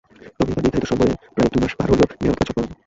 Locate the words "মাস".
1.63-1.73